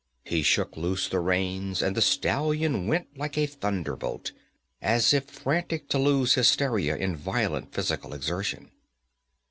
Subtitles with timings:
[0.23, 4.31] He shook loose the reins and the stallion went like a thunderbolt,
[4.81, 8.71] as if frantic to lose hysteria in violent physical exertion.